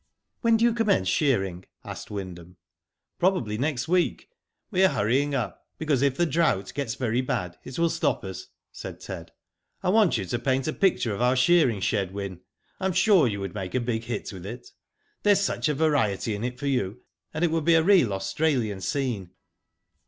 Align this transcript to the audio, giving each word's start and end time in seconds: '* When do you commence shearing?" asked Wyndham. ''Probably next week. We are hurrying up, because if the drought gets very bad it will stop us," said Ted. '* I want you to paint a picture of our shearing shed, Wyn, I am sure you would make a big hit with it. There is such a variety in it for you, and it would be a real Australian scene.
'* 0.21 0.41
When 0.41 0.57
do 0.57 0.65
you 0.65 0.73
commence 0.73 1.07
shearing?" 1.07 1.63
asked 1.85 2.09
Wyndham. 2.09 2.57
''Probably 3.19 3.59
next 3.59 3.87
week. 3.87 4.29
We 4.71 4.83
are 4.83 4.87
hurrying 4.89 5.35
up, 5.35 5.67
because 5.77 6.01
if 6.01 6.17
the 6.17 6.25
drought 6.25 6.73
gets 6.73 6.95
very 6.95 7.21
bad 7.21 7.59
it 7.63 7.77
will 7.77 7.87
stop 7.91 8.23
us," 8.23 8.47
said 8.71 8.99
Ted. 8.99 9.31
'* 9.57 9.83
I 9.83 9.89
want 9.89 10.17
you 10.17 10.25
to 10.25 10.39
paint 10.39 10.67
a 10.67 10.73
picture 10.73 11.13
of 11.13 11.21
our 11.21 11.35
shearing 11.35 11.81
shed, 11.81 12.15
Wyn, 12.15 12.39
I 12.79 12.87
am 12.87 12.93
sure 12.93 13.27
you 13.27 13.41
would 13.41 13.53
make 13.53 13.75
a 13.75 13.79
big 13.79 14.05
hit 14.05 14.33
with 14.33 14.43
it. 14.43 14.71
There 15.21 15.33
is 15.33 15.41
such 15.41 15.69
a 15.69 15.75
variety 15.75 16.33
in 16.33 16.43
it 16.43 16.57
for 16.57 16.65
you, 16.65 17.03
and 17.31 17.43
it 17.45 17.51
would 17.51 17.65
be 17.65 17.75
a 17.75 17.83
real 17.83 18.11
Australian 18.11 18.81
scene. 18.81 19.29